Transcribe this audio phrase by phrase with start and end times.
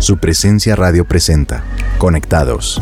[0.00, 1.62] Su presencia radio presenta.
[1.98, 2.80] Conectados.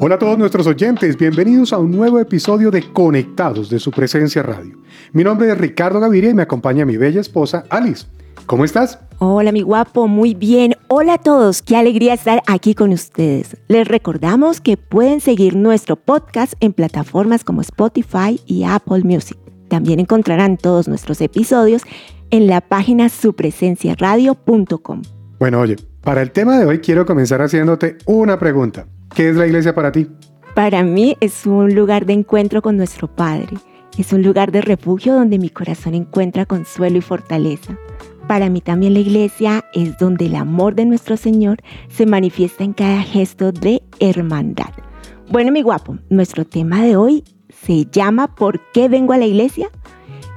[0.00, 4.42] Hola a todos nuestros oyentes, bienvenidos a un nuevo episodio de Conectados de su presencia
[4.42, 4.76] radio.
[5.12, 8.06] Mi nombre es Ricardo Gaviria y me acompaña mi bella esposa Alice.
[8.46, 8.98] ¿Cómo estás?
[9.18, 10.76] Hola mi guapo, muy bien.
[10.88, 13.56] Hola a todos, qué alegría estar aquí con ustedes.
[13.68, 19.38] Les recordamos que pueden seguir nuestro podcast en plataformas como Spotify y Apple Music.
[19.68, 21.82] También encontrarán todos nuestros episodios
[22.30, 25.02] en la página supresenciaradio.com.
[25.38, 28.86] Bueno, oye, para el tema de hoy quiero comenzar haciéndote una pregunta.
[29.14, 30.08] ¿Qué es la iglesia para ti?
[30.54, 33.56] Para mí es un lugar de encuentro con nuestro Padre.
[33.96, 37.78] Es un lugar de refugio donde mi corazón encuentra consuelo y fortaleza.
[38.28, 42.72] Para mí también la iglesia es donde el amor de nuestro Señor se manifiesta en
[42.72, 44.70] cada gesto de hermandad.
[45.30, 49.70] Bueno, mi guapo, nuestro tema de hoy se llama ¿Por qué vengo a la iglesia?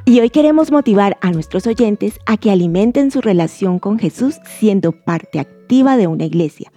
[0.03, 4.91] Y hoy queremos motivar a nuestros oyentes a que alimenten su relación con Jesús siendo
[4.91, 6.71] parte activa de una iglesia.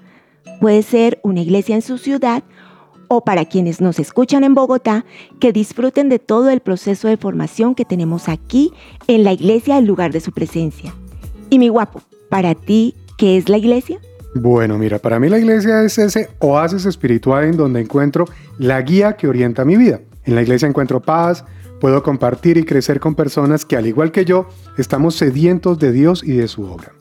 [0.61, 2.45] Puede ser una iglesia en su ciudad
[3.13, 5.05] o para quienes nos escuchan en Bogotá,
[5.41, 8.73] que disfruten de todo el proceso de formación que tenemos aquí
[9.09, 10.95] en la iglesia, el lugar de su presencia.
[11.51, 13.99] Y mi guapo, para ti, ¿qué es la iglesia?
[14.37, 18.27] Bueno, mira, para mí la iglesia es ese oasis espiritual en donde encuentro
[18.59, 20.01] la guía que orienta mi vida.
[20.25, 21.45] En la iglesia encuentro paz,
[21.81, 24.49] puedo compartir y crecer con personas que al igual que yo
[24.79, 26.93] estamos sedientos de Dios y de su obra.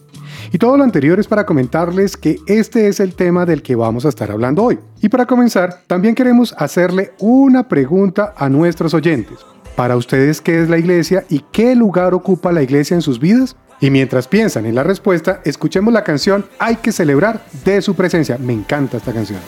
[0.52, 4.08] Y todo lo anterior es para comentarles que este es el tema del que vamos
[4.08, 4.80] a estar hablando hoy.
[5.00, 9.38] Y para comenzar, también queremos hacerle una pregunta a nuestros oyentes.
[9.76, 13.56] Para ustedes, ¿qué es la iglesia y qué lugar ocupa la iglesia en sus vidas?
[13.82, 18.38] Y mientras piensan en la respuesta, escuchemos la canción Hay que celebrar de su presencia.
[18.38, 19.40] Me encanta esta canción.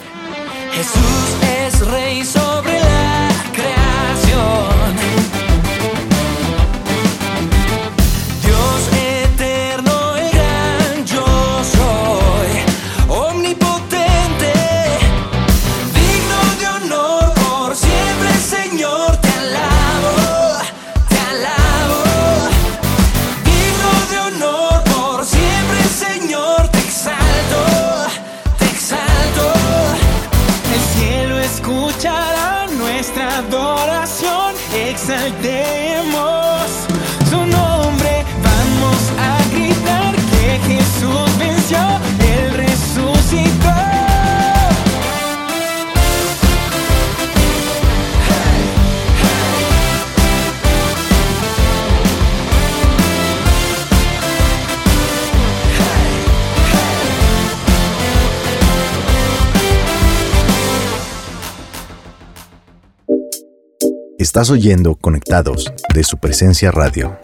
[64.32, 67.20] Estás oyendo Conectados de su presencia radio.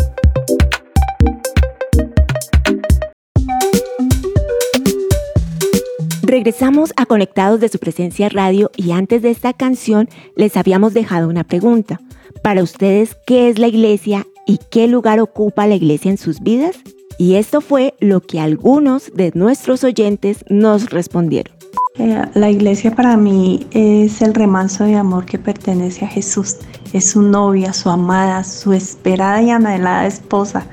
[6.22, 11.30] Regresamos a Conectados de su presencia radio y antes de esta canción les habíamos dejado
[11.30, 12.02] una pregunta.
[12.44, 16.76] Para ustedes, ¿qué es la iglesia y qué lugar ocupa la iglesia en sus vidas?
[17.18, 21.57] Y esto fue lo que algunos de nuestros oyentes nos respondieron.
[22.00, 26.58] Eh, La iglesia para mí es el remanso de amor que pertenece a Jesús.
[26.94, 30.66] Es su novia, su amada, su esperada y anhelada esposa.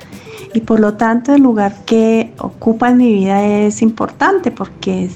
[0.52, 5.12] Y por lo tanto el lugar que ocupa en mi vida es importante porque es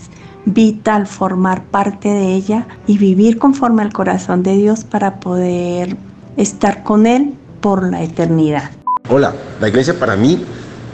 [0.47, 5.97] vital formar parte de ella y vivir conforme al corazón de Dios para poder
[6.37, 8.71] estar con Él por la eternidad.
[9.11, 10.45] Hola, la iglesia para mí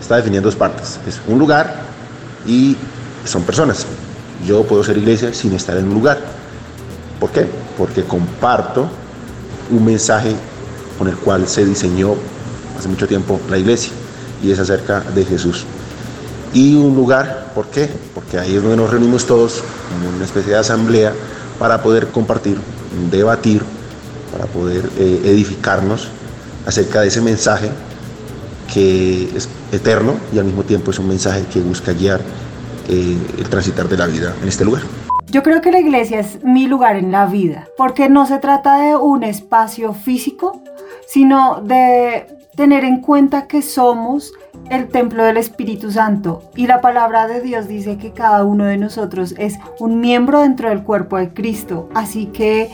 [0.01, 0.99] está definida en dos partes.
[1.07, 1.75] Es un lugar
[2.47, 2.77] y
[3.25, 3.87] son personas.
[4.47, 6.19] Yo puedo ser iglesia sin estar en un lugar.
[7.19, 7.47] ¿Por qué?
[7.79, 8.89] Porque comparto
[9.71, 10.35] un mensaje
[10.99, 12.15] con el cual se diseñó
[12.79, 13.93] hace mucho tiempo la iglesia
[14.43, 15.65] y es acerca de Jesús.
[16.53, 17.89] Y un lugar, ¿por qué?
[18.15, 19.63] Porque ahí es donde nos reunimos todos
[19.93, 21.13] como una especie de asamblea
[21.59, 22.59] para poder compartir,
[23.11, 23.63] debatir,
[24.31, 26.09] para poder eh, edificarnos
[26.67, 27.71] acerca de ese mensaje
[28.73, 32.21] que es eterno y al mismo tiempo es un mensaje que busca guiar
[32.89, 34.83] eh, el transitar de la vida en este lugar.
[35.27, 38.79] Yo creo que la iglesia es mi lugar en la vida, porque no se trata
[38.79, 40.63] de un espacio físico,
[41.07, 42.27] sino de
[42.57, 44.33] tener en cuenta que somos
[44.71, 48.77] el templo del Espíritu Santo y la palabra de Dios dice que cada uno de
[48.77, 52.71] nosotros es un miembro dentro del cuerpo de Cristo, así que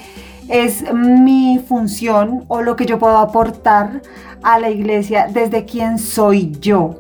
[0.49, 4.03] es mi función o lo que yo puedo aportar
[4.43, 6.97] a la iglesia desde quién soy yo.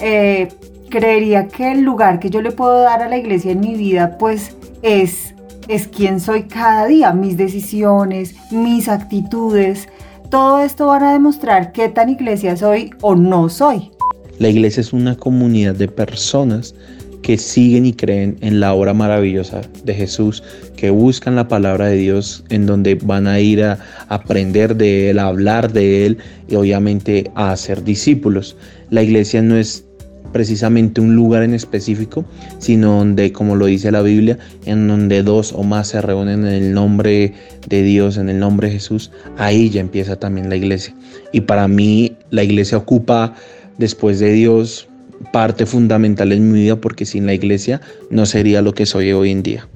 [0.00, 0.48] Eh,
[0.88, 4.16] creería que el lugar que yo le puedo dar a la iglesia en mi vida
[4.18, 5.34] pues es
[5.68, 9.88] es quién soy cada día, mis decisiones, mis actitudes.
[10.30, 13.90] Todo esto van a demostrar qué tan iglesia soy o no soy.
[14.38, 16.74] La iglesia es una comunidad de personas
[17.22, 20.44] que siguen y creen en la obra maravillosa de Jesús,
[20.76, 23.78] que buscan la palabra de Dios, en donde van a ir a
[24.08, 26.18] aprender de Él, a hablar de Él
[26.48, 28.56] y obviamente a hacer discípulos.
[28.90, 29.85] La iglesia no es
[30.32, 32.24] precisamente un lugar en específico,
[32.58, 36.52] sino donde, como lo dice la Biblia, en donde dos o más se reúnen en
[36.52, 37.34] el nombre
[37.68, 40.94] de Dios, en el nombre de Jesús, ahí ya empieza también la iglesia.
[41.32, 43.34] Y para mí la iglesia ocupa,
[43.78, 44.88] después de Dios,
[45.32, 47.80] parte fundamental en mi vida porque sin la iglesia
[48.10, 49.68] no sería lo que soy hoy en día.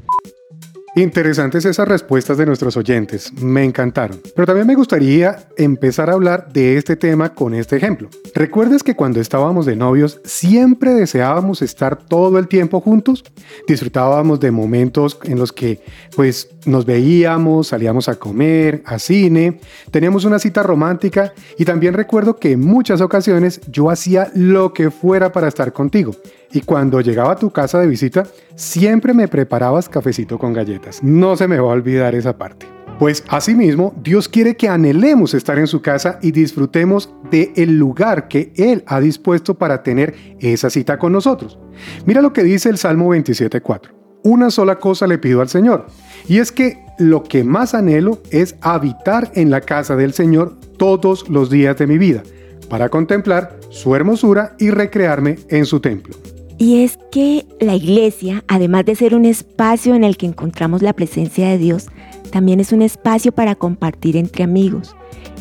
[0.97, 4.21] Interesantes esas respuestas de nuestros oyentes, me encantaron.
[4.35, 8.09] Pero también me gustaría empezar a hablar de este tema con este ejemplo.
[8.35, 13.23] ¿Recuerdas que cuando estábamos de novios siempre deseábamos estar todo el tiempo juntos?
[13.69, 15.81] Disfrutábamos de momentos en los que
[16.17, 19.61] pues nos veíamos, salíamos a comer, a cine,
[19.93, 24.91] teníamos una cita romántica y también recuerdo que en muchas ocasiones yo hacía lo que
[24.91, 26.17] fuera para estar contigo.
[26.53, 28.27] Y cuando llegaba a tu casa de visita,
[28.57, 30.80] siempre me preparabas cafecito con galletas.
[31.03, 32.67] No se me va a olvidar esa parte.
[33.01, 38.29] Pues asimismo, Dios quiere que anhelemos estar en su casa y disfrutemos de el lugar
[38.29, 41.59] que Él ha dispuesto para tener esa cita con nosotros.
[42.05, 43.89] Mira lo que dice el Salmo 27.4.
[44.23, 45.87] Una sola cosa le pido al Señor,
[46.29, 51.27] y es que lo que más anhelo es habitar en la casa del Señor todos
[51.31, 52.23] los días de mi vida,
[52.69, 56.15] para contemplar su hermosura y recrearme en su templo.
[56.61, 60.93] Y es que la iglesia, además de ser un espacio en el que encontramos la
[60.93, 61.87] presencia de Dios,
[62.31, 64.95] también es un espacio para compartir entre amigos.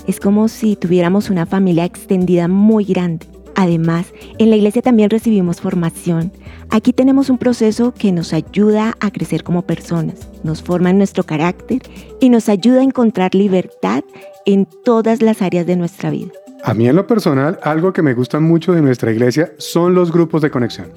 [0.07, 3.25] Es como si tuviéramos una familia extendida muy grande.
[3.55, 6.31] Además, en la iglesia también recibimos formación.
[6.69, 11.25] Aquí tenemos un proceso que nos ayuda a crecer como personas, nos forma en nuestro
[11.25, 11.81] carácter
[12.21, 14.05] y nos ayuda a encontrar libertad
[14.45, 16.31] en todas las áreas de nuestra vida.
[16.63, 20.11] A mí en lo personal, algo que me gusta mucho de nuestra iglesia son los
[20.11, 20.87] grupos de conexión.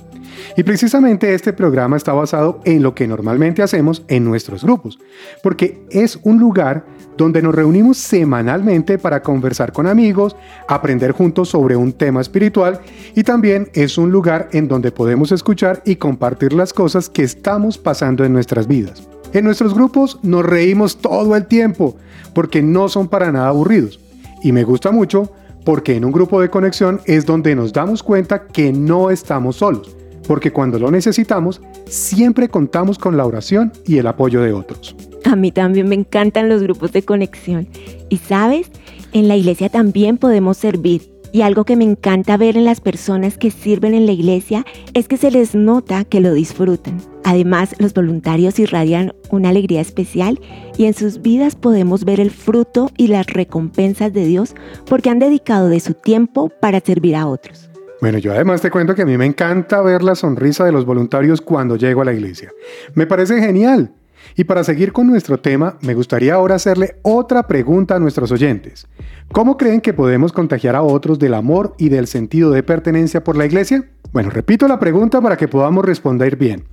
[0.56, 4.98] Y precisamente este programa está basado en lo que normalmente hacemos en nuestros grupos,
[5.42, 6.84] porque es un lugar
[7.16, 10.34] donde nos reunimos semanalmente para conversar con amigos,
[10.66, 12.80] aprender juntos sobre un tema espiritual
[13.14, 17.78] y también es un lugar en donde podemos escuchar y compartir las cosas que estamos
[17.78, 19.06] pasando en nuestras vidas.
[19.32, 21.96] En nuestros grupos nos reímos todo el tiempo
[22.34, 24.00] porque no son para nada aburridos.
[24.42, 25.30] Y me gusta mucho
[25.64, 29.96] porque en un grupo de conexión es donde nos damos cuenta que no estamos solos,
[30.26, 34.96] porque cuando lo necesitamos, siempre contamos con la oración y el apoyo de otros.
[35.24, 37.68] A mí también me encantan los grupos de conexión.
[38.08, 38.70] Y sabes,
[39.12, 41.11] en la iglesia también podemos servir.
[41.32, 45.08] Y algo que me encanta ver en las personas que sirven en la iglesia es
[45.08, 46.98] que se les nota que lo disfrutan.
[47.24, 50.38] Además, los voluntarios irradian una alegría especial
[50.76, 55.20] y en sus vidas podemos ver el fruto y las recompensas de Dios porque han
[55.20, 57.70] dedicado de su tiempo para servir a otros.
[58.02, 60.84] Bueno, yo además te cuento que a mí me encanta ver la sonrisa de los
[60.84, 62.50] voluntarios cuando llego a la iglesia.
[62.94, 63.92] Me parece genial.
[64.36, 68.86] Y para seguir con nuestro tema, me gustaría ahora hacerle otra pregunta a nuestros oyentes.
[69.30, 73.36] ¿Cómo creen que podemos contagiar a otros del amor y del sentido de pertenencia por
[73.36, 73.84] la iglesia?
[74.12, 76.64] Bueno, repito la pregunta para que podamos responder bien.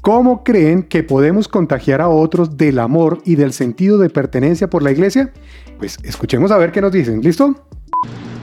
[0.00, 4.82] ¿Cómo creen que podemos contagiar a otros del amor y del sentido de pertenencia por
[4.82, 5.32] la iglesia?
[5.78, 7.22] Pues escuchemos a ver qué nos dicen.
[7.22, 7.54] ¿Listo?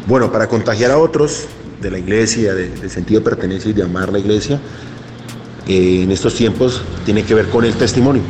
[0.08, 1.48] Bueno, para contagiar a otros
[1.80, 4.60] de la iglesia, del sentido de pertenencia y de amar la iglesia,
[5.72, 8.22] eh, en estos tiempos tiene que ver con el testimonio.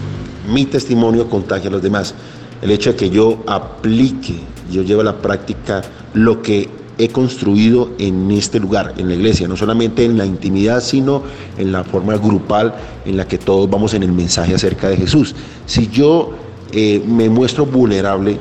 [0.48, 2.13] Mi testimonio contagia a los demás.
[2.62, 4.36] El hecho de que yo aplique,
[4.71, 5.81] yo lleve a la práctica
[6.13, 6.69] lo que
[7.00, 11.24] he construido en este lugar, en la iglesia, no solamente en la intimidad, sino
[11.57, 12.75] en la forma grupal
[13.07, 15.33] en la que todos vamos en el mensaje acerca de Jesús.
[15.65, 16.33] Si yo
[16.71, 18.38] eh, me muestro vulnerable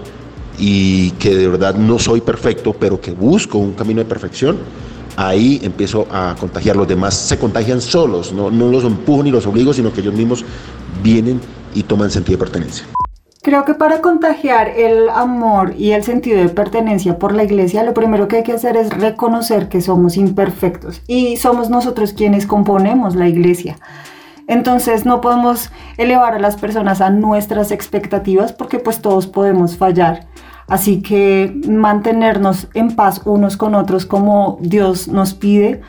[0.59, 4.59] y que de verdad no soy perfecto, pero que busco un camino de perfección,
[5.17, 6.77] ahí empiezo a contagiar.
[6.77, 10.15] Los demás se contagian solos, no, no los empujo ni los obligo, sino que ellos
[10.15, 10.45] mismos
[11.03, 11.41] vienen
[11.75, 12.87] y toman sentido de pertenencia.
[13.43, 17.95] Creo que para contagiar el amor y el sentido de pertenencia por la iglesia, lo
[17.95, 23.17] primero que hay que hacer es reconocer que somos imperfectos y somos nosotros quienes componemos
[23.17, 23.79] la iglesia.
[24.47, 30.27] Entonces no podemos elevar a las personas a nuestras expectativas porque pues todos podemos fallar.
[30.71, 35.81] Así que mantenernos en paz unos con otros como Dios nos pide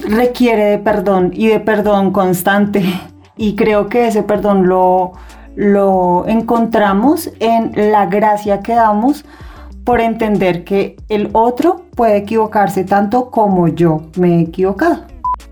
[0.00, 2.82] requiere de perdón y de perdón constante.
[3.38, 5.12] Y creo que ese perdón lo,
[5.56, 9.26] lo encontramos en la gracia que damos
[9.84, 15.02] por entender que el otro puede equivocarse tanto como yo me he equivocado.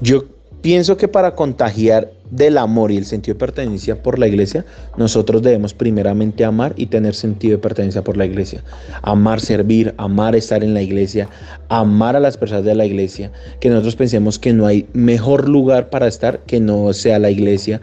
[0.00, 0.24] Yo
[0.62, 4.64] pienso que para contagiar del amor y el sentido de pertenencia por la iglesia,
[4.96, 8.62] nosotros debemos primeramente amar y tener sentido de pertenencia por la iglesia.
[9.02, 11.28] Amar servir, amar estar en la iglesia,
[11.68, 15.90] amar a las personas de la iglesia, que nosotros pensemos que no hay mejor lugar
[15.90, 17.80] para estar que no sea la iglesia.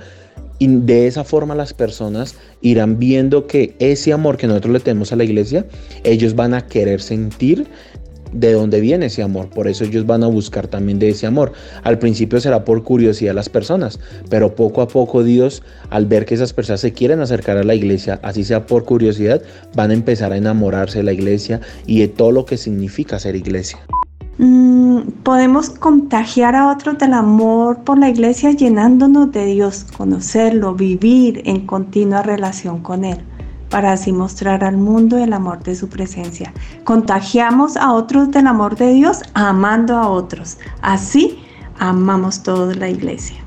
[0.60, 5.12] Y de esa forma las personas irán viendo que ese amor que nosotros le tenemos
[5.12, 5.66] a la iglesia,
[6.04, 7.66] ellos van a querer sentir
[8.34, 9.50] de dónde viene ese amor.
[9.50, 11.54] Por eso ellos van a buscar también de ese amor.
[11.84, 16.36] Al principio será por curiosidad las personas, pero poco a poco Dios, al ver que
[16.36, 19.42] esas personas se quieren acercar a la iglesia, así sea por curiosidad,
[19.76, 23.36] van a empezar a enamorarse de la iglesia y de todo lo que significa ser
[23.36, 23.80] iglesia.
[24.38, 31.42] Mm, podemos contagiar a otros del amor por la iglesia llenándonos de Dios, conocerlo, vivir
[31.46, 33.20] en continua relación con Él
[33.72, 36.54] para así mostrar al mundo el amor de su presencia.
[36.84, 40.58] Contagiamos a otros del amor de Dios amando a otros.
[40.82, 41.40] Así
[41.80, 43.38] amamos toda la iglesia.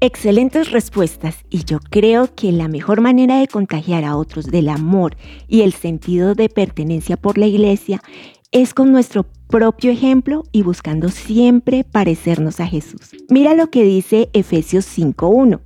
[0.00, 5.14] Excelentes respuestas y yo creo que la mejor manera de contagiar a otros del amor
[5.46, 8.02] y el sentido de pertenencia por la iglesia
[8.50, 13.10] es con nuestro propio ejemplo y buscando siempre parecernos a Jesús.
[13.28, 15.60] Mira lo que dice Efesios 5.1.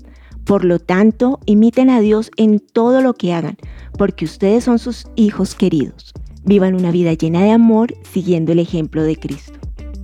[0.44, 3.56] Por lo tanto, imiten a Dios en todo lo que hagan,
[3.96, 6.12] porque ustedes son sus hijos queridos.
[6.44, 9.58] Vivan una vida llena de amor siguiendo el ejemplo de Cristo.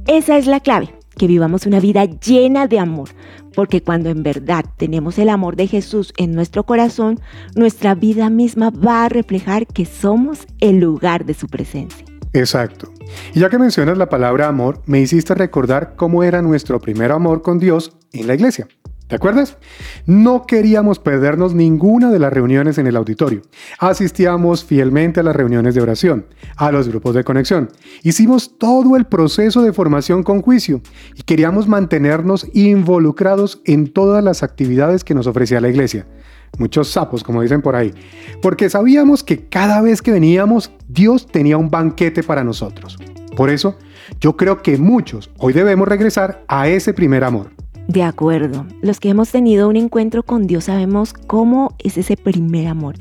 [0.07, 3.11] Esa es la clave, que vivamos una vida llena de amor,
[3.55, 7.21] porque cuando en verdad tenemos el amor de Jesús en nuestro corazón,
[7.55, 12.05] nuestra vida misma va a reflejar que somos el lugar de su presencia.
[12.33, 12.93] Exacto.
[13.35, 17.43] Y ya que mencionas la palabra amor, me hiciste recordar cómo era nuestro primer amor
[17.43, 18.69] con Dios en la iglesia.
[19.11, 19.59] ¿Te acuerdas?
[20.07, 23.43] No queríamos perdernos ninguna de las reuniones en el auditorio.
[23.81, 26.27] Asistíamos fielmente a las reuniones de oración,
[26.57, 27.71] a los grupos de conexión.
[28.05, 30.81] Hicimos todo el proceso de formación con juicio
[31.17, 36.07] y queríamos mantenernos involucrados en todas las actividades que nos ofrecía la iglesia.
[36.59, 37.93] Muchos sapos, como dicen por ahí.
[38.41, 42.97] Porque sabíamos que cada vez que veníamos, Dios tenía un banquete para nosotros.
[43.35, 43.77] Por eso,
[44.21, 47.51] yo creo que muchos hoy debemos regresar a ese primer amor.
[47.91, 52.69] De acuerdo, los que hemos tenido un encuentro con Dios sabemos cómo es ese primer
[52.69, 52.95] amor.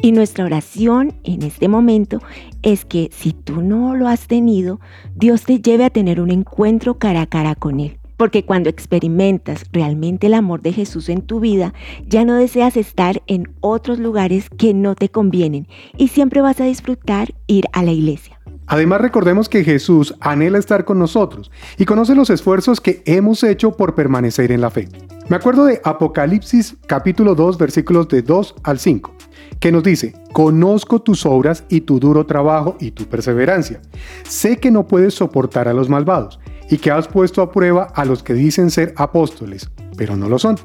[0.00, 2.20] Y nuestra oración en este momento
[2.62, 4.78] es que si tú no lo has tenido,
[5.16, 7.98] Dios te lleve a tener un encuentro cara a cara con Él.
[8.16, 11.74] Porque cuando experimentas realmente el amor de Jesús en tu vida,
[12.06, 16.66] ya no deseas estar en otros lugares que no te convienen y siempre vas a
[16.66, 18.35] disfrutar ir a la iglesia.
[18.66, 23.76] Además recordemos que Jesús anhela estar con nosotros y conoce los esfuerzos que hemos hecho
[23.76, 24.88] por permanecer en la fe.
[25.28, 29.14] Me acuerdo de Apocalipsis capítulo 2 versículos de 2 al 5,
[29.60, 33.80] que nos dice, conozco tus obras y tu duro trabajo y tu perseverancia.
[34.28, 38.04] Sé que no puedes soportar a los malvados y que has puesto a prueba a
[38.04, 40.56] los que dicen ser apóstoles, pero no lo son.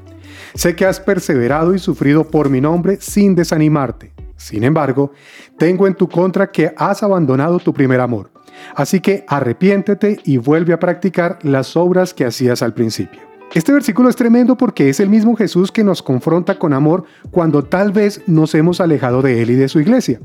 [0.55, 4.13] Sé que has perseverado y sufrido por mi nombre sin desanimarte.
[4.41, 5.11] Sin embargo,
[5.57, 8.31] tengo en tu contra que has abandonado tu primer amor.
[8.75, 13.21] Así que arrepiéntete y vuelve a practicar las obras que hacías al principio.
[13.53, 17.63] Este versículo es tremendo porque es el mismo Jesús que nos confronta con amor cuando
[17.63, 20.21] tal vez nos hemos alejado de Él y de su iglesia.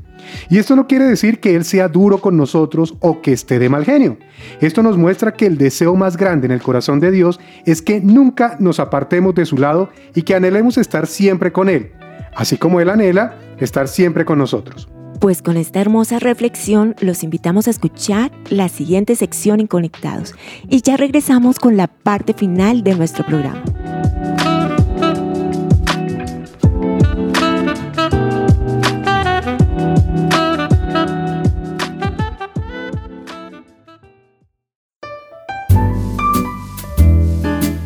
[0.49, 3.69] Y esto no quiere decir que Él sea duro con nosotros o que esté de
[3.69, 4.17] mal genio.
[4.61, 7.99] Esto nos muestra que el deseo más grande en el corazón de Dios es que
[7.99, 11.91] nunca nos apartemos de su lado y que anhelemos estar siempre con Él,
[12.37, 14.87] así como Él anhela estar siempre con nosotros.
[15.19, 20.35] Pues con esta hermosa reflexión los invitamos a escuchar la siguiente sección en Conectados
[20.69, 23.63] y ya regresamos con la parte final de nuestro programa.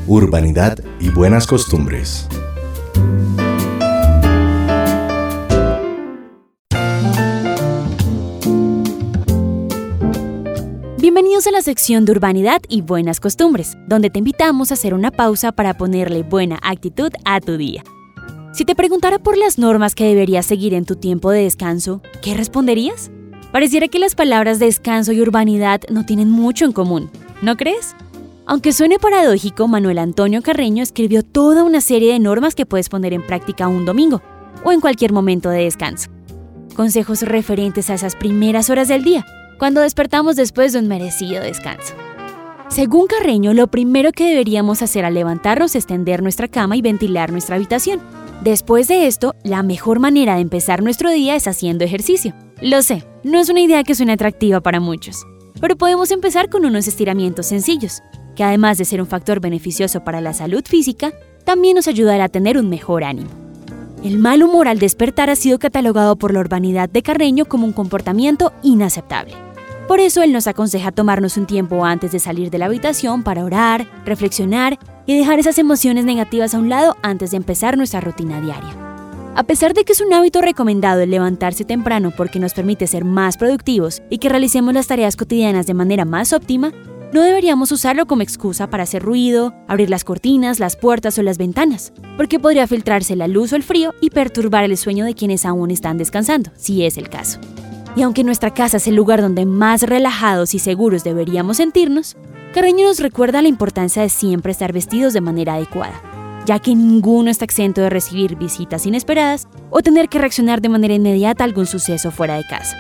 [0.06, 2.28] Urbanidad y buenas costumbres.
[11.42, 15.10] Bienvenidos a la sección de Urbanidad y Buenas Costumbres, donde te invitamos a hacer una
[15.10, 17.84] pausa para ponerle buena actitud a tu día.
[18.54, 22.36] Si te preguntara por las normas que deberías seguir en tu tiempo de descanso, ¿qué
[22.36, 23.10] responderías?
[23.52, 27.10] Pareciera que las palabras descanso y urbanidad no tienen mucho en común,
[27.42, 27.96] ¿no crees?
[28.46, 33.14] Aunque suene paradójico, Manuel Antonio Carreño escribió toda una serie de normas que puedes poner
[33.14, 34.22] en práctica un domingo
[34.64, 36.12] o en cualquier momento de descanso.
[36.76, 39.26] Consejos referentes a esas primeras horas del día
[39.62, 41.94] cuando despertamos después de un merecido descanso.
[42.68, 47.32] Según Carreño, lo primero que deberíamos hacer al levantarnos es tender nuestra cama y ventilar
[47.32, 48.00] nuestra habitación.
[48.44, 52.34] Después de esto, la mejor manera de empezar nuestro día es haciendo ejercicio.
[52.60, 55.28] Lo sé, no es una idea que suene atractiva para muchos,
[55.60, 58.02] pero podemos empezar con unos estiramientos sencillos,
[58.36, 61.14] que además de ser un factor beneficioso para la salud física,
[61.46, 63.30] también nos ayudará a tener un mejor ánimo.
[64.04, 67.74] El mal humor al despertar ha sido catalogado por la urbanidad de Carreño como un
[67.74, 69.51] comportamiento inaceptable.
[69.88, 73.44] Por eso él nos aconseja tomarnos un tiempo antes de salir de la habitación para
[73.44, 78.40] orar, reflexionar y dejar esas emociones negativas a un lado antes de empezar nuestra rutina
[78.40, 78.76] diaria.
[79.36, 83.06] A pesar de que es un hábito recomendado el levantarse temprano porque nos permite ser
[83.06, 86.72] más productivos y que realicemos las tareas cotidianas de manera más óptima,
[87.14, 91.38] no deberíamos usarlo como excusa para hacer ruido, abrir las cortinas, las puertas o las
[91.38, 95.46] ventanas, porque podría filtrarse la luz o el frío y perturbar el sueño de quienes
[95.46, 97.40] aún están descansando, si es el caso.
[97.96, 102.16] Y aunque nuestra casa es el lugar donde más relajados y seguros deberíamos sentirnos,
[102.54, 106.02] Carreño nos recuerda la importancia de siempre estar vestidos de manera adecuada,
[106.46, 110.94] ya que ninguno está exento de recibir visitas inesperadas o tener que reaccionar de manera
[110.94, 112.78] inmediata a algún suceso fuera de casa.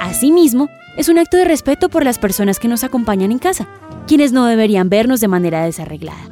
[0.00, 3.68] Asimismo, es un acto de respeto por las personas que nos acompañan en casa,
[4.06, 6.30] quienes no deberían vernos de manera desarreglada.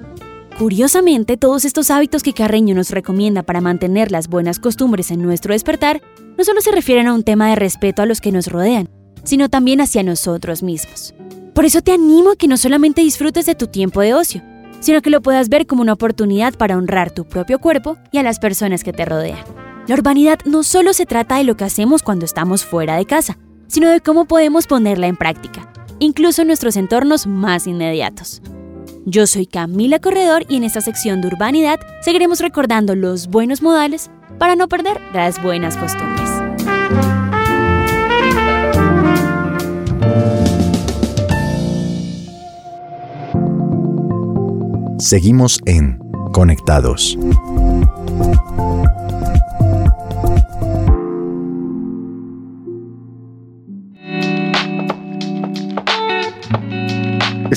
[0.59, 5.55] Curiosamente, todos estos hábitos que Carreño nos recomienda para mantener las buenas costumbres en nuestro
[5.55, 6.03] despertar
[6.37, 8.89] no solo se refieren a un tema de respeto a los que nos rodean,
[9.25, 11.15] sino también hacia nosotros mismos.
[11.55, 14.43] Por eso te animo a que no solamente disfrutes de tu tiempo de ocio,
[14.81, 18.23] sino que lo puedas ver como una oportunidad para honrar tu propio cuerpo y a
[18.23, 19.45] las personas que te rodean.
[19.87, 23.39] La urbanidad no solo se trata de lo que hacemos cuando estamos fuera de casa,
[23.67, 28.43] sino de cómo podemos ponerla en práctica, incluso en nuestros entornos más inmediatos.
[29.05, 34.11] Yo soy Camila Corredor y en esta sección de urbanidad seguiremos recordando los buenos modales
[34.39, 36.29] para no perder las buenas costumbres.
[44.99, 45.99] Seguimos en
[46.33, 47.19] Conectados.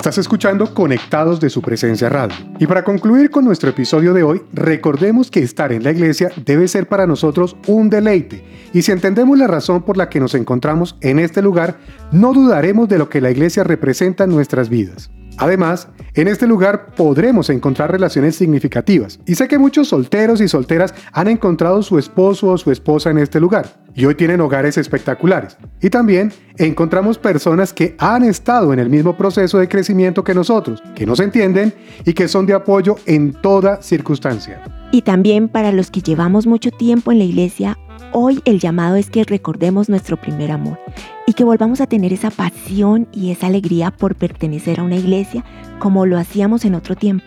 [0.06, 2.36] Estás escuchando Conectados de su presencia radio.
[2.60, 6.68] Y para concluir con nuestro episodio de hoy, recordemos que estar en la iglesia debe
[6.68, 8.46] ser para nosotros un deleite.
[8.72, 11.80] Y si entendemos la razón por la que nos encontramos en este lugar,
[12.12, 15.10] no dudaremos de lo que la iglesia representa en nuestras vidas.
[15.38, 19.20] Además, en este lugar podremos encontrar relaciones significativas.
[19.26, 23.18] Y sé que muchos solteros y solteras han encontrado su esposo o su esposa en
[23.18, 23.68] este lugar.
[23.94, 25.58] Y hoy tienen hogares espectaculares.
[25.82, 30.82] Y también encontramos personas que han estado en el mismo proceso de crecimiento que nosotros,
[30.96, 31.74] que nos entienden
[32.06, 34.62] y que son de apoyo en toda circunstancia.
[34.92, 37.78] Y también para los que llevamos mucho tiempo en la iglesia,
[38.18, 40.80] hoy el llamado es que recordemos nuestro primer amor
[41.28, 45.44] y que volvamos a tener esa pasión y esa alegría por pertenecer a una iglesia
[45.80, 47.26] como lo hacíamos en otro tiempo.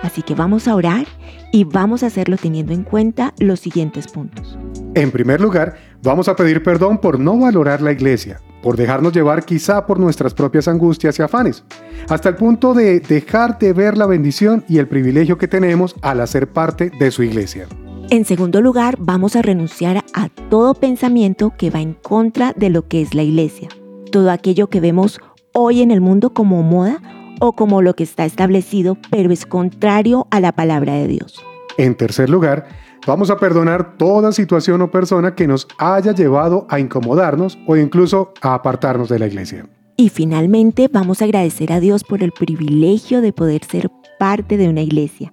[0.00, 1.06] Así que vamos a orar
[1.50, 4.56] y vamos a hacerlo teniendo en cuenta los siguientes puntos.
[4.94, 9.44] En primer lugar, vamos a pedir perdón por no valorar la iglesia, por dejarnos llevar
[9.44, 11.64] quizá por nuestras propias angustias y afanes,
[12.08, 16.20] hasta el punto de dejar de ver la bendición y el privilegio que tenemos al
[16.20, 17.66] hacer parte de su iglesia.
[18.12, 22.86] En segundo lugar, vamos a renunciar a todo pensamiento que va en contra de lo
[22.86, 23.70] que es la iglesia.
[24.10, 25.18] Todo aquello que vemos
[25.54, 27.00] hoy en el mundo como moda
[27.40, 31.42] o como lo que está establecido, pero es contrario a la palabra de Dios.
[31.78, 32.66] En tercer lugar,
[33.06, 38.34] vamos a perdonar toda situación o persona que nos haya llevado a incomodarnos o incluso
[38.42, 39.64] a apartarnos de la iglesia.
[39.96, 44.68] Y finalmente vamos a agradecer a Dios por el privilegio de poder ser parte de
[44.68, 45.32] una iglesia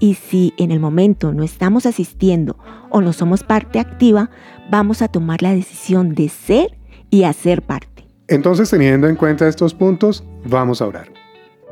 [0.00, 2.56] y si en el momento no estamos asistiendo
[2.88, 4.30] o no somos parte activa,
[4.70, 6.76] vamos a tomar la decisión de ser
[7.10, 8.06] y hacer parte.
[8.26, 11.12] Entonces, teniendo en cuenta estos puntos, vamos a orar.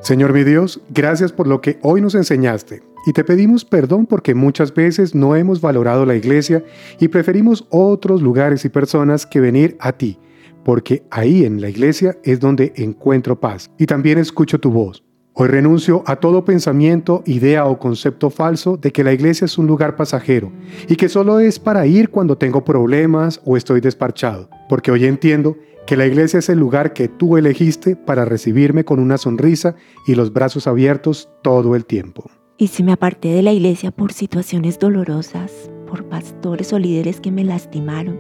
[0.01, 4.35] Señor mi Dios, gracias por lo que hoy nos enseñaste y te pedimos perdón porque
[4.35, 6.63] muchas veces no hemos valorado la iglesia
[7.01, 10.19] y preferimos otros lugares y personas que venir a ti,
[10.65, 15.08] porque ahí en la iglesia es donde encuentro paz y también escucho tu voz.
[15.41, 19.69] Hoy renuncio a todo pensamiento, idea o concepto falso de que la iglesia es un
[19.69, 20.51] lugar pasajero
[20.89, 25.57] y que solo es para ir cuando tengo problemas o estoy desparchado, porque hoy entiendo
[25.87, 29.77] que la iglesia es el lugar que tú elegiste para recibirme con una sonrisa
[30.09, 32.29] y los brazos abiertos todo el tiempo.
[32.57, 37.31] Y si me aparté de la iglesia por situaciones dolorosas, por pastores o líderes que
[37.31, 38.19] me lastimaron,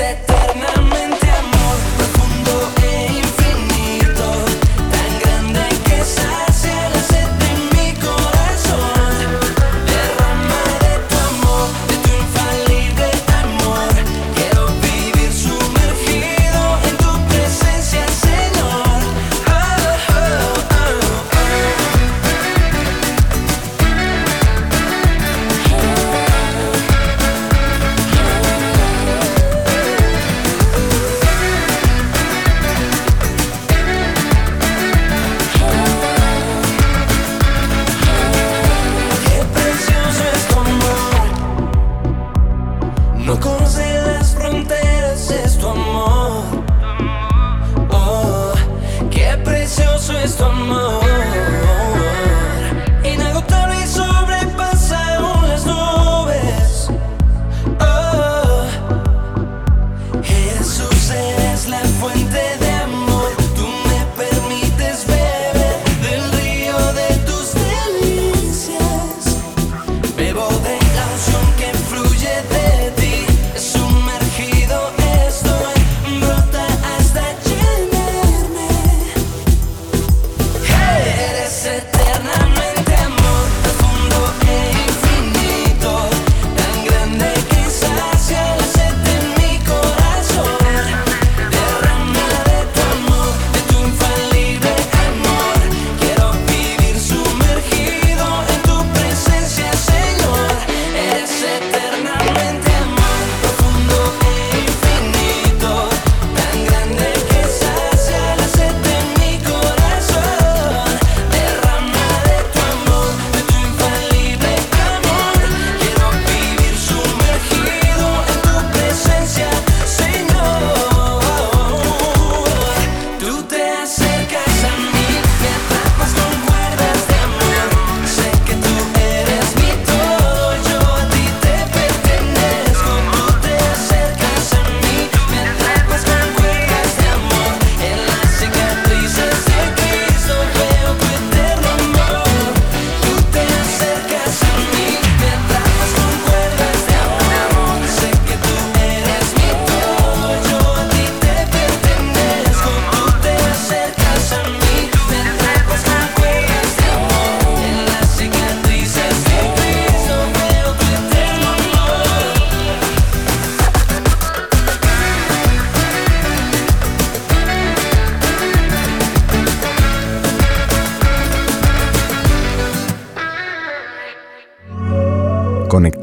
[0.00, 0.97] eternamente.